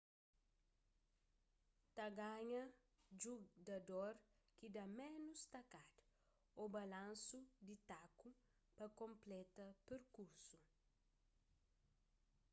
[1.95, 2.61] ta ganha
[3.21, 4.13] judador
[4.57, 6.05] ki da ménus takada
[6.61, 8.29] ô balansu di taku
[8.75, 10.57] pa konpleta perkursu